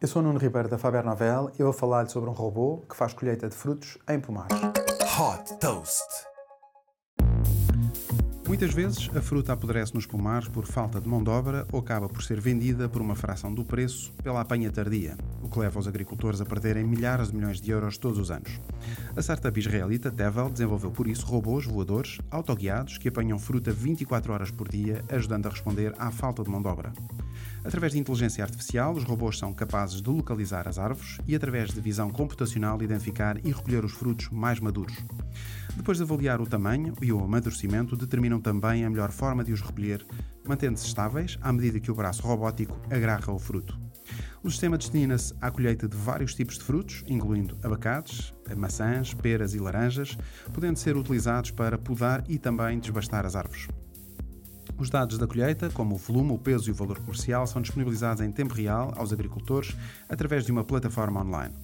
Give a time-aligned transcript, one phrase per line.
[0.00, 3.12] Eu sou Nuno Ribeiro da Faber Novel e vou falar-lhe sobre um robô que faz
[3.12, 4.56] colheita de frutos em pomares.
[5.18, 6.29] Hot Toast.
[8.50, 12.08] Muitas vezes a fruta apodrece nos pomares por falta de mão de obra ou acaba
[12.08, 15.86] por ser vendida por uma fração do preço pela apanha tardia, o que leva os
[15.86, 18.58] agricultores a perderem milhares de milhões de euros todos os anos.
[19.16, 24.50] A startup israelita Tevel desenvolveu por isso robôs voadores autoguiados que apanham fruta 24 horas
[24.50, 26.92] por dia, ajudando a responder à falta de mão de obra.
[27.64, 31.80] Através de inteligência artificial, os robôs são capazes de localizar as árvores e, através de
[31.80, 34.96] visão computacional, identificar e recolher os frutos mais maduros.
[35.76, 39.60] Depois de avaliar o tamanho e o amadurecimento, determinam também a melhor forma de os
[39.60, 40.04] recolher,
[40.46, 43.78] mantendo-se estáveis à medida que o braço robótico agarra o fruto.
[44.42, 49.58] O sistema destina-se à colheita de vários tipos de frutos, incluindo abacates, maçãs, peras e
[49.58, 50.16] laranjas,
[50.52, 53.68] podendo ser utilizados para podar e também desbastar as árvores.
[54.78, 58.22] Os dados da colheita, como o volume, o peso e o valor comercial, são disponibilizados
[58.22, 59.76] em tempo real aos agricultores
[60.08, 61.54] através de uma plataforma online.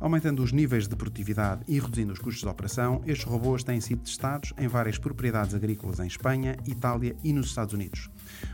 [0.00, 4.02] Aumentando os níveis de produtividade e reduzindo os custos de operação, estes robôs têm sido
[4.02, 8.10] testados em várias propriedades agrícolas em Espanha, Itália e nos Estados Unidos.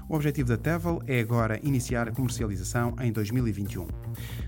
[0.08, 3.86] O objetivo da Tevel é agora iniciar a comercialização em 2021.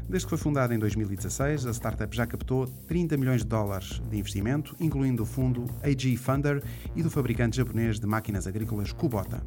[0.09, 4.19] Desde que foi fundada em 2016, a startup já captou 30 milhões de dólares de
[4.19, 6.63] investimento, incluindo o fundo AG Funder
[6.95, 9.43] e do fabricante japonês de máquinas agrícolas Kubota.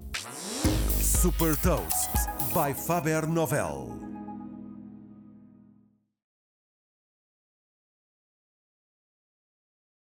[0.99, 2.11] Super Toast
[2.53, 4.14] by Faber Novel.